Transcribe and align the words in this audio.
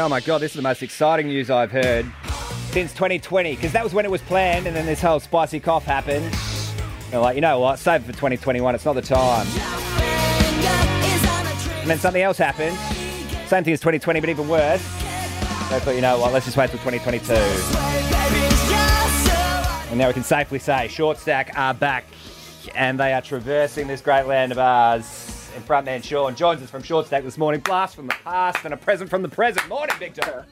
Oh 0.00 0.08
my 0.08 0.20
god, 0.20 0.38
this 0.38 0.52
is 0.52 0.56
the 0.56 0.62
most 0.62 0.84
exciting 0.84 1.26
news 1.26 1.50
I've 1.50 1.72
heard 1.72 2.06
since 2.70 2.92
2020 2.92 3.56
because 3.56 3.72
that 3.72 3.82
was 3.82 3.92
when 3.92 4.04
it 4.04 4.10
was 4.12 4.22
planned, 4.22 4.68
and 4.68 4.76
then 4.76 4.86
this 4.86 5.00
whole 5.00 5.18
spicy 5.18 5.58
cough 5.58 5.84
happened. 5.84 6.32
They're 7.10 7.18
like, 7.18 7.34
you 7.34 7.40
know 7.40 7.58
what? 7.58 7.80
Save 7.80 8.02
it 8.02 8.06
for 8.06 8.12
2021. 8.12 8.76
It's 8.76 8.84
not 8.84 8.92
the 8.92 9.02
time. 9.02 9.44
And 11.80 11.90
then 11.90 11.98
something 11.98 12.22
else 12.22 12.38
happened. 12.38 12.76
Same 13.48 13.64
thing 13.64 13.72
as 13.72 13.80
2020, 13.80 14.20
but 14.20 14.28
even 14.28 14.48
worse. 14.48 14.82
They 15.68 15.80
thought, 15.80 15.96
you 15.96 16.00
know 16.00 16.20
what? 16.20 16.32
Let's 16.32 16.44
just 16.46 16.56
wait 16.56 16.70
till 16.70 16.78
2022. 16.78 17.34
And 19.90 19.98
now 19.98 20.06
we 20.06 20.12
can 20.12 20.22
safely 20.22 20.60
say, 20.60 20.86
Short 20.86 21.18
Stack 21.18 21.58
are 21.58 21.74
back, 21.74 22.04
and 22.76 23.00
they 23.00 23.12
are 23.14 23.22
traversing 23.22 23.88
this 23.88 24.00
great 24.00 24.26
land 24.26 24.52
of 24.52 24.58
ours. 24.58 25.27
And 25.54 25.66
frontman 25.66 26.04
Shaun 26.04 26.34
joins 26.36 26.62
us 26.62 26.70
from 26.70 26.82
Short 26.82 27.06
Stack 27.06 27.24
this 27.24 27.38
morning. 27.38 27.60
Blast 27.60 27.96
from 27.96 28.06
the 28.06 28.14
past 28.22 28.64
and 28.64 28.74
a 28.74 28.76
present 28.76 29.10
from 29.10 29.22
the 29.22 29.28
present. 29.28 29.68
Morning, 29.68 29.96
Victor. 29.98 30.46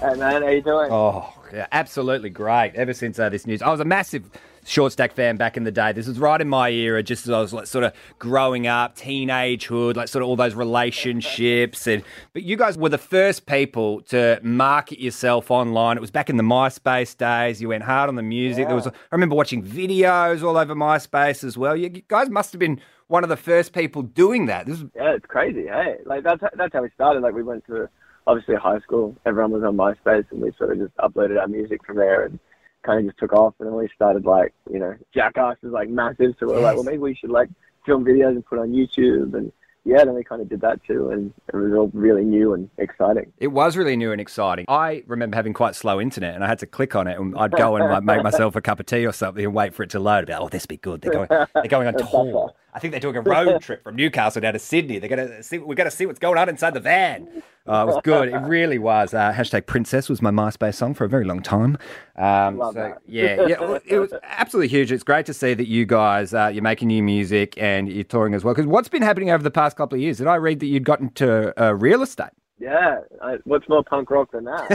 Hey 0.00 0.14
man, 0.14 0.42
how 0.42 0.48
you 0.48 0.60
doing? 0.60 0.90
Oh, 0.90 1.32
yeah, 1.52 1.66
absolutely 1.72 2.28
great. 2.28 2.72
Ever 2.74 2.92
since 2.92 3.18
uh, 3.18 3.28
this 3.28 3.46
news, 3.46 3.62
I 3.62 3.70
was 3.70 3.80
a 3.80 3.84
massive 3.84 4.24
short 4.66 4.92
stack 4.92 5.12
fan 5.12 5.36
back 5.36 5.56
in 5.56 5.64
the 5.64 5.72
day. 5.72 5.92
This 5.92 6.06
was 6.06 6.18
right 6.18 6.40
in 6.40 6.48
my 6.48 6.70
era, 6.70 7.02
just 7.02 7.26
as 7.26 7.30
I 7.30 7.40
was 7.40 7.52
like 7.52 7.66
sort 7.66 7.84
of 7.84 7.92
growing 8.18 8.66
up, 8.66 8.96
teenagehood, 8.96 9.96
like 9.96 10.08
sort 10.08 10.22
of 10.22 10.28
all 10.28 10.36
those 10.36 10.54
relationships. 10.54 11.86
And 11.86 12.02
but 12.32 12.42
you 12.42 12.56
guys 12.56 12.76
were 12.76 12.88
the 12.88 12.98
first 12.98 13.46
people 13.46 14.02
to 14.02 14.40
market 14.42 15.00
yourself 15.00 15.50
online. 15.50 15.96
It 15.96 16.00
was 16.00 16.10
back 16.10 16.28
in 16.28 16.36
the 16.36 16.42
MySpace 16.42 17.16
days. 17.16 17.60
You 17.60 17.68
went 17.68 17.84
hard 17.84 18.08
on 18.08 18.16
the 18.16 18.22
music. 18.22 18.66
There 18.66 18.76
was, 18.76 18.86
I 18.86 18.92
remember 19.12 19.34
watching 19.36 19.62
videos 19.62 20.42
all 20.42 20.56
over 20.56 20.74
MySpace 20.74 21.44
as 21.44 21.56
well. 21.56 21.76
You, 21.76 21.90
you 21.92 22.02
guys 22.08 22.28
must 22.28 22.52
have 22.52 22.58
been 22.58 22.80
one 23.08 23.22
of 23.22 23.28
the 23.28 23.36
first 23.36 23.72
people 23.72 24.02
doing 24.02 24.46
that. 24.46 24.66
This 24.66 24.80
Yeah, 24.94 25.14
it's 25.14 25.26
crazy. 25.26 25.66
Hey, 25.66 25.96
like 26.04 26.24
that's 26.24 26.42
that's 26.56 26.72
how 26.72 26.82
we 26.82 26.90
started. 26.94 27.22
Like 27.22 27.34
we 27.34 27.42
went 27.42 27.64
to 27.66 27.88
obviously 28.26 28.56
high 28.56 28.80
school. 28.80 29.16
Everyone 29.24 29.52
was 29.52 29.62
on 29.62 29.76
MySpace, 29.76 30.26
and 30.30 30.40
we 30.40 30.52
sort 30.58 30.72
of 30.72 30.78
just 30.78 30.96
uploaded 30.96 31.40
our 31.40 31.48
music 31.48 31.84
from 31.86 31.96
there, 31.96 32.24
and 32.24 32.38
kind 32.86 33.00
of 33.00 33.06
just 33.06 33.18
took 33.18 33.32
off. 33.32 33.54
And 33.58 33.68
then 33.68 33.74
we 33.74 33.88
started 33.94 34.24
like 34.24 34.54
you 34.70 34.78
know, 34.78 34.94
Jackass 35.12 35.56
is 35.62 35.72
like 35.72 35.88
massive, 35.88 36.34
so 36.38 36.46
we 36.46 36.52
we're 36.52 36.60
like, 36.60 36.76
well, 36.76 36.84
maybe 36.84 36.98
we 36.98 37.14
should 37.14 37.30
like 37.30 37.50
film 37.84 38.04
videos 38.04 38.30
and 38.30 38.46
put 38.46 38.58
on 38.58 38.70
YouTube, 38.72 39.34
and 39.34 39.52
yeah, 39.86 40.04
then 40.04 40.14
we 40.14 40.24
kind 40.24 40.42
of 40.42 40.48
did 40.48 40.60
that 40.62 40.82
too, 40.84 41.10
and 41.10 41.32
it 41.46 41.56
was 41.56 41.72
all 41.72 41.90
really 41.94 42.24
new 42.24 42.54
and 42.54 42.68
exciting. 42.76 43.32
It 43.38 43.48
was 43.48 43.76
really 43.76 43.96
new 43.96 44.10
and 44.10 44.20
exciting. 44.20 44.64
I 44.68 45.04
remember 45.06 45.36
having 45.36 45.52
quite 45.52 45.76
slow 45.76 46.00
internet, 46.00 46.34
and 46.34 46.42
I 46.42 46.48
had 46.48 46.58
to 46.58 46.66
click 46.66 46.96
on 46.96 47.06
it, 47.06 47.18
and 47.18 47.36
I'd 47.38 47.52
go 47.52 47.76
and 47.76 47.88
like 47.88 48.02
make 48.02 48.22
myself 48.24 48.56
a 48.56 48.60
cup 48.60 48.80
of 48.80 48.86
tea 48.86 49.06
or 49.06 49.12
something, 49.12 49.44
and 49.44 49.54
wait 49.54 49.74
for 49.74 49.84
it 49.84 49.90
to 49.90 50.00
load. 50.00 50.28
Like, 50.28 50.40
oh, 50.40 50.48
this 50.48 50.66
be 50.66 50.76
good. 50.76 51.02
They're 51.02 51.12
going, 51.12 51.28
they're 51.28 51.68
going 51.68 51.86
on 51.86 51.94
tour. 52.10 52.52
I 52.76 52.78
think 52.78 52.90
they're 52.90 53.00
doing 53.00 53.16
a 53.16 53.22
road 53.22 53.60
trip 53.62 53.82
from 53.82 53.96
Newcastle 53.96 54.42
down 54.42 54.52
to 54.52 54.58
Sydney. 54.58 54.98
They're 54.98 55.08
gonna 55.08 55.42
see. 55.42 55.56
We're 55.56 55.74
gonna 55.74 55.90
see 55.90 56.04
what's 56.04 56.18
going 56.18 56.36
on 56.36 56.50
inside 56.50 56.74
the 56.74 56.80
van. 56.80 57.42
Uh, 57.66 57.84
it 57.84 57.86
was 57.86 58.00
good. 58.04 58.28
It 58.28 58.36
really 58.36 58.76
was. 58.76 59.14
Uh, 59.14 59.32
hashtag 59.32 59.64
Princess 59.64 60.10
was 60.10 60.20
my 60.20 60.30
MySpace 60.30 60.74
song 60.74 60.92
for 60.92 61.04
a 61.04 61.08
very 61.08 61.24
long 61.24 61.40
time. 61.40 61.78
Um, 62.16 62.60
so 62.74 62.94
yeah, 63.06 63.46
yeah, 63.46 63.78
it 63.86 63.98
was 63.98 64.12
absolutely 64.22 64.68
huge. 64.68 64.92
It's 64.92 65.02
great 65.02 65.24
to 65.24 65.32
see 65.32 65.54
that 65.54 65.66
you 65.66 65.86
guys 65.86 66.34
uh, 66.34 66.50
you're 66.52 66.62
making 66.62 66.88
new 66.88 67.02
music 67.02 67.54
and 67.56 67.90
you're 67.90 68.04
touring 68.04 68.34
as 68.34 68.44
well. 68.44 68.52
Because 68.52 68.66
what's 68.66 68.88
been 68.88 69.02
happening 69.02 69.30
over 69.30 69.42
the 69.42 69.50
past 69.50 69.78
couple 69.78 69.96
of 69.96 70.02
years? 70.02 70.18
Did 70.18 70.26
I 70.26 70.34
read 70.34 70.60
that 70.60 70.66
you'd 70.66 70.84
gotten 70.84 71.08
to 71.14 71.58
uh, 71.60 71.74
real 71.74 72.02
estate? 72.02 72.28
Yeah, 72.58 73.00
I, 73.22 73.36
what's 73.44 73.68
more 73.68 73.84
punk 73.84 74.10
rock 74.10 74.30
than 74.32 74.44
that? 74.44 74.70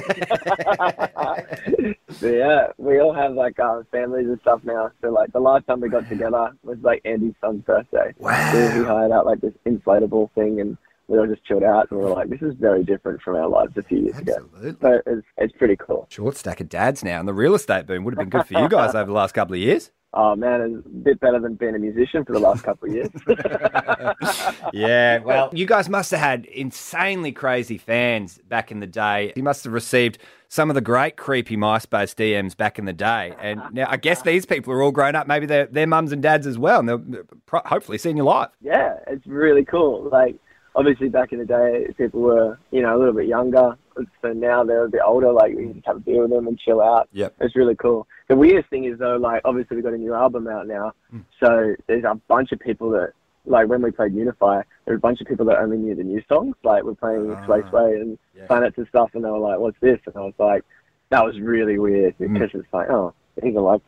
yeah, 2.22 2.68
we 2.78 3.00
all 3.00 3.14
have 3.14 3.34
like 3.34 3.60
uh, 3.60 3.82
families 3.92 4.28
and 4.28 4.40
stuff 4.42 4.62
now. 4.64 4.92
So 5.02 5.10
like 5.10 5.34
the 5.34 5.40
last 5.40 5.66
time 5.66 5.82
we 5.82 5.90
got 5.90 6.08
together 6.08 6.52
was 6.64 6.78
like 6.84 7.02
Andy's 7.06 7.34
son's 7.42 7.64
birthday. 7.64 8.14
Wow. 8.20 8.52
So 8.52 8.70
he 8.70 8.84
hired 8.84 9.12
out 9.12 9.26
like 9.26 9.42
this 9.42 9.54
inflatable 9.66 10.32
thing, 10.34 10.62
and 10.62 10.78
we 11.08 11.18
all 11.18 11.26
just 11.26 11.44
chilled 11.46 11.64
out, 11.64 11.90
and 11.90 12.00
we 12.00 12.06
were 12.06 12.12
like, 12.12 12.30
"This 12.30 12.44
is 12.44 12.54
very 12.60 12.84
different 12.84 13.22
from 13.24 13.36
our 13.36 13.48
lives 13.48 13.76
a 13.76 13.82
few 13.84 13.98
years 14.00 14.18
ago." 14.20 14.36
Absolutely. 14.36 14.76
So 14.82 15.02
it's 15.08 15.28
it's 15.38 15.54
pretty 15.58 15.76
cool. 15.76 16.06
Short 16.10 16.38
stack 16.38 16.62
of 16.62 16.70
dads 16.70 17.04
now, 17.04 17.20
and 17.20 17.28
the 17.28 17.34
real 17.34 17.56
estate 17.56 17.88
boom 17.88 18.04
would 18.04 18.14
have 18.14 18.20
been 18.20 18.30
good 18.30 18.46
for 18.46 18.60
you 18.60 18.70
guys 18.70 18.94
over 18.96 19.08
the 19.08 19.14
last 19.14 19.34
couple 19.34 19.56
of 19.56 19.60
years. 19.60 19.92
Oh 20.14 20.36
man, 20.36 20.62
it's 20.62 20.86
a 20.86 20.90
bit 20.90 21.20
better 21.22 21.40
than 21.40 21.56
being 21.56 21.74
a 21.74 21.80
musician 21.80 22.26
for 22.26 22.34
the 22.34 22.40
last 22.40 22.64
couple 22.64 22.90
of 22.90 22.96
years. 22.96 23.10
Yeah, 24.74 25.20
well, 25.20 25.50
you 25.54 25.66
guys 25.66 25.90
must 25.90 26.12
have 26.12 26.20
had 26.20 26.46
insanely 26.46 27.32
crazy 27.32 27.78
fans 27.78 28.40
back 28.48 28.72
in 28.72 28.80
the 28.80 28.88
day. 28.88 29.34
You 29.36 29.44
must 29.44 29.64
have 29.64 29.74
received 29.74 30.18
some 30.48 30.70
of 30.70 30.76
the 30.76 30.82
great 30.82 31.18
creepy 31.18 31.58
MySpace 31.58 32.16
DMs 32.16 32.56
back 32.56 32.78
in 32.80 32.86
the 32.86 32.94
day. 32.94 33.34
And 33.40 33.62
now 33.72 33.86
I 33.90 33.98
guess 33.98 34.22
these 34.22 34.46
people 34.46 34.74
are 34.74 34.82
all 34.82 34.92
grown 34.92 35.16
up. 35.16 35.28
Maybe 35.28 35.46
they're, 35.46 35.68
they're 35.68 35.88
mums 35.88 36.12
and 36.12 36.22
dads 36.22 36.48
as 36.48 36.58
well, 36.58 36.80
and 36.80 36.90
they'll 36.90 37.24
hopefully 37.66 37.98
seeing 37.98 38.18
you 38.18 38.24
live. 38.24 38.50
yeah, 38.62 38.96
it's 39.08 39.26
really 39.28 39.66
cool. 39.66 40.10
Like, 40.10 40.36
obviously, 40.76 41.10
back 41.10 41.32
in 41.32 41.40
the 41.40 41.46
day, 41.46 41.88
people 41.98 42.22
were, 42.22 42.60
you 42.72 42.82
know, 42.82 42.96
a 42.96 42.98
little 42.98 43.14
bit 43.14 43.28
younger. 43.28 43.78
So 44.22 44.34
now 44.34 44.64
they're 44.64 44.86
a 44.86 44.90
bit 44.90 45.02
older. 45.06 45.32
Like, 45.32 45.56
we 45.56 45.64
can 45.64 45.74
just 45.76 45.88
have 45.88 45.98
a 45.98 46.00
beer 46.00 46.22
with 46.22 46.32
them 46.32 46.48
and 46.48 46.58
chill 46.58 46.82
out. 46.82 47.10
Yeah, 47.12 47.30
It's 47.40 47.56
really 47.56 47.76
cool. 47.76 48.08
The 48.30 48.36
weirdest 48.36 48.70
thing 48.70 48.86
is, 48.86 48.98
though, 49.00 49.18
like, 49.18 49.42
obviously, 49.46 49.76
we've 49.76 49.84
got 49.84 49.94
a 49.94 49.98
new 49.98 50.14
album 50.14 50.48
out 50.48 50.68
now. 50.68 50.94
Hmm. 51.10 51.20
So 51.44 51.76
there's 51.88 52.04
a 52.04 52.16
bunch 52.28 52.52
of 52.52 52.60
people 52.60 52.90
that, 52.92 53.14
like, 53.46 53.68
when 53.68 53.82
we 53.82 53.92
played 53.92 54.14
Unify, 54.14 54.62
there 54.86 54.94
were 54.94 54.98
a 54.98 55.00
bunch 55.00 55.20
of 55.22 55.28
people 55.28 55.46
that 55.48 55.60
only 55.60 55.78
knew 55.78 55.96
the 55.96 56.04
new 56.04 56.22
songs. 56.30 56.56
Like, 56.64 56.84
we're 56.84 56.96
playing 56.96 57.32
ah, 57.32 57.46
Sway 57.46 57.62
Sway 57.70 57.96
and 57.96 58.18
yeah. 58.36 58.48
Planets 58.48 58.78
and 58.78 58.88
stuff, 58.88 59.12
and 59.14 59.24
they 59.24 59.30
were 59.30 59.40
like, 59.40 59.60
what's 59.60 59.80
this? 59.82 60.00
And 60.06 60.16
I 60.16 60.22
was 60.22 60.34
like, 60.38 60.64
that 61.10 61.26
was 61.26 61.40
really 61.40 61.78
weird 61.78 62.16
hmm. 62.16 62.34
because 62.34 62.50
it's 62.54 62.74
like, 62.74 62.90
oh, 62.90 63.14
these 63.42 63.56
are 63.56 63.62
like 63.62 63.82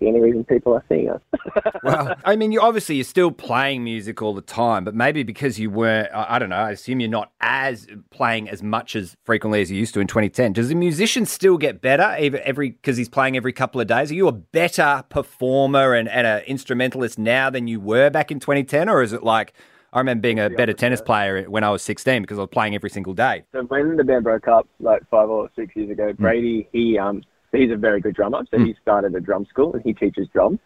the 0.00 0.06
only 0.06 0.20
reason 0.20 0.44
people 0.44 0.72
are 0.74 0.84
seeing 0.88 1.10
us. 1.10 1.20
Well, 1.82 2.14
I 2.24 2.36
mean, 2.36 2.52
you 2.52 2.60
obviously 2.60 2.96
you're 2.96 3.04
still 3.04 3.30
playing 3.30 3.84
music 3.84 4.20
all 4.20 4.34
the 4.34 4.42
time, 4.42 4.84
but 4.84 4.94
maybe 4.94 5.22
because 5.22 5.58
you 5.58 5.70
weren't, 5.70 6.12
I 6.12 6.36
I 6.36 6.38
don't 6.38 6.50
know. 6.50 6.56
I 6.56 6.70
assume 6.72 7.00
you're 7.00 7.08
not 7.08 7.32
as 7.40 7.86
playing 8.10 8.48
as 8.50 8.62
much 8.62 8.94
as 8.96 9.16
frequently 9.24 9.62
as 9.62 9.70
you 9.70 9.78
used 9.78 9.94
to 9.94 10.00
in 10.00 10.06
2010. 10.06 10.52
Does 10.52 10.70
a 10.70 10.74
musician 10.74 11.24
still 11.26 11.56
get 11.56 11.80
better 11.80 12.14
every 12.18 12.70
because 12.70 12.96
he's 12.96 13.08
playing 13.08 13.36
every 13.36 13.52
couple 13.52 13.80
of 13.80 13.86
days? 13.86 14.10
Are 14.10 14.14
you 14.14 14.28
a 14.28 14.32
better 14.32 15.04
performer 15.08 15.94
and, 15.94 16.08
and 16.08 16.26
an 16.26 16.42
instrumentalist 16.46 17.18
now 17.18 17.48
than 17.50 17.66
you 17.68 17.80
were 17.80 18.10
back 18.10 18.30
in 18.30 18.40
2010, 18.40 18.88
or 18.88 19.02
is 19.02 19.12
it 19.12 19.22
like? 19.22 19.52
I 19.92 19.98
remember 19.98 20.20
being 20.22 20.38
a 20.38 20.48
better 20.50 20.72
tennis 20.72 21.00
player 21.00 21.50
when 21.50 21.64
I 21.64 21.70
was 21.70 21.82
16 21.82 22.22
because 22.22 22.38
I 22.38 22.42
was 22.42 22.50
playing 22.52 22.76
every 22.76 22.90
single 22.90 23.12
day. 23.12 23.42
So 23.50 23.62
when 23.64 23.96
the 23.96 24.04
band 24.04 24.22
broke 24.22 24.46
up, 24.46 24.68
like 24.78 25.02
five 25.10 25.28
or 25.28 25.50
six 25.56 25.74
years 25.74 25.88
Hmm. 25.88 25.92
ago, 25.92 26.12
Bradie, 26.12 26.68
he 26.72 26.96
um, 26.96 27.22
he's 27.58 27.70
a 27.70 27.76
very 27.76 28.00
good 28.00 28.14
drummer, 28.14 28.44
so 28.50 28.58
hmm. 28.58 28.66
he 28.66 28.74
started 28.80 29.14
a 29.14 29.20
drum 29.20 29.46
school 29.46 29.72
and 29.74 29.82
he 29.82 29.92
teaches 29.92 30.28
drums. 30.28 30.58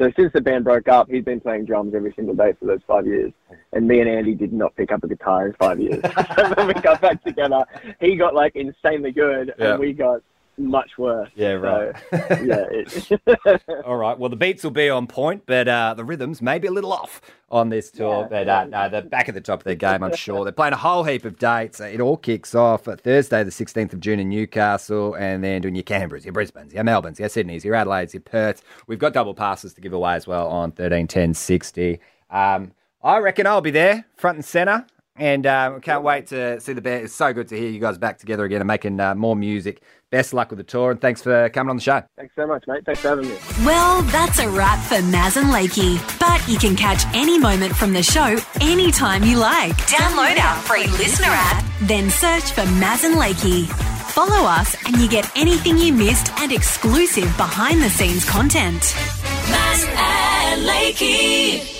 So 0.00 0.10
since 0.16 0.32
the 0.32 0.40
band 0.40 0.64
broke 0.64 0.88
up, 0.88 1.10
he's 1.10 1.24
been 1.24 1.40
playing 1.40 1.66
drums 1.66 1.94
every 1.94 2.14
single 2.16 2.34
day 2.34 2.54
for 2.58 2.64
those 2.64 2.80
five 2.86 3.06
years. 3.06 3.32
And 3.74 3.86
me 3.86 4.00
and 4.00 4.08
Andy 4.08 4.34
did 4.34 4.50
not 4.50 4.74
pick 4.74 4.90
up 4.92 5.04
a 5.04 5.08
guitar 5.08 5.48
in 5.48 5.52
five 5.54 5.78
years. 5.78 6.00
so 6.36 6.48
when 6.56 6.68
we 6.68 6.74
got 6.74 7.02
back 7.02 7.22
together, 7.22 7.64
he 8.00 8.16
got 8.16 8.34
like 8.34 8.56
insanely 8.56 9.12
good, 9.12 9.52
Yeah. 9.58 9.72
and 9.72 9.80
we 9.80 9.92
got 9.92 10.22
much 10.60 10.98
worse. 10.98 11.30
Yeah, 11.34 11.52
right. 11.52 11.94
So, 12.10 12.16
yeah, 12.44 12.64
it, 12.70 13.62
All 13.84 13.96
right. 13.96 14.18
Well, 14.18 14.30
the 14.30 14.36
beats 14.36 14.62
will 14.62 14.70
be 14.70 14.88
on 14.88 15.06
point, 15.06 15.44
but 15.46 15.68
uh, 15.68 15.94
the 15.94 16.04
rhythms 16.04 16.40
may 16.42 16.58
be 16.58 16.68
a 16.68 16.70
little 16.70 16.92
off 16.92 17.20
on 17.50 17.68
this 17.68 17.90
tour. 17.90 18.22
Yeah. 18.22 18.28
but 18.28 18.48
uh, 18.48 18.64
no, 18.66 18.88
they're 18.88 19.02
back 19.02 19.28
at 19.28 19.34
the 19.34 19.40
top 19.40 19.60
of 19.60 19.64
their 19.64 19.74
game, 19.74 20.02
I'm 20.02 20.14
sure. 20.14 20.44
They're 20.44 20.52
playing 20.52 20.74
a 20.74 20.76
whole 20.78 21.04
heap 21.04 21.24
of 21.24 21.38
dates. 21.38 21.80
It 21.80 22.00
all 22.00 22.16
kicks 22.16 22.54
off 22.54 22.84
Thursday, 22.84 23.42
the 23.42 23.50
16th 23.50 23.92
of 23.92 24.00
June 24.00 24.20
in 24.20 24.28
Newcastle, 24.28 25.14
and 25.14 25.42
then 25.42 25.62
doing 25.62 25.74
your 25.74 25.84
Canberras, 25.84 26.24
your 26.24 26.34
Brisbanes, 26.34 26.72
your 26.72 26.84
Melbournes, 26.84 27.18
your 27.18 27.28
Sydneys, 27.28 27.64
your 27.64 27.74
Adelaides, 27.74 28.14
your 28.14 28.22
Perths. 28.22 28.62
We've 28.86 28.98
got 28.98 29.12
double 29.12 29.34
passes 29.34 29.74
to 29.74 29.80
give 29.80 29.92
away 29.92 30.14
as 30.14 30.26
well 30.26 30.48
on 30.48 30.72
13 30.72 31.06
10 31.06 31.34
60. 31.34 32.00
Um, 32.30 32.72
I 33.02 33.18
reckon 33.18 33.46
I'll 33.46 33.60
be 33.62 33.70
there, 33.70 34.04
front 34.16 34.36
and 34.36 34.44
centre. 34.44 34.86
And 35.20 35.46
um, 35.46 35.82
can't 35.82 36.02
wait 36.02 36.28
to 36.28 36.58
see 36.60 36.72
the 36.72 36.80
band. 36.80 37.04
It's 37.04 37.12
so 37.12 37.34
good 37.34 37.46
to 37.48 37.56
hear 37.56 37.68
you 37.68 37.78
guys 37.78 37.98
back 37.98 38.18
together 38.18 38.42
again 38.46 38.62
and 38.62 38.66
making 38.66 38.98
uh, 38.98 39.14
more 39.14 39.36
music. 39.36 39.82
Best 40.08 40.32
luck 40.32 40.48
with 40.48 40.56
the 40.56 40.64
tour, 40.64 40.90
and 40.90 41.00
thanks 41.00 41.20
for 41.20 41.50
coming 41.50 41.68
on 41.68 41.76
the 41.76 41.82
show. 41.82 42.02
thanks 42.16 42.34
so 42.34 42.46
much, 42.46 42.64
mate. 42.66 42.86
Thanks 42.86 43.02
for 43.02 43.08
having 43.08 43.28
me. 43.28 43.36
Well, 43.62 44.00
that's 44.04 44.38
a 44.38 44.48
wrap 44.48 44.82
for 44.86 44.96
Maz 44.96 45.36
and 45.36 45.50
Lakey. 45.50 45.98
But 46.18 46.48
you 46.48 46.58
can 46.58 46.74
catch 46.74 47.04
any 47.14 47.38
moment 47.38 47.76
from 47.76 47.92
the 47.92 48.02
show 48.02 48.38
anytime 48.62 49.22
you 49.22 49.36
like. 49.36 49.76
Download 49.88 50.42
our 50.42 50.56
free 50.62 50.84
LiSTNR 50.84 51.28
app, 51.28 51.64
then 51.82 52.08
search 52.08 52.52
for 52.52 52.62
Maz 52.80 53.04
and 53.04 53.16
Lakey. 53.16 53.66
Follow 54.12 54.48
us 54.48 54.74
and 54.86 54.96
you 54.96 55.08
get 55.08 55.30
anything 55.36 55.76
you 55.76 55.92
missed 55.92 56.32
and 56.40 56.50
exclusive 56.50 57.36
behind 57.36 57.82
the 57.82 57.90
scenes 57.90 58.24
content. 58.24 58.80
Maz 58.80 59.86
and 59.86 60.62
Lakey. 60.62 61.79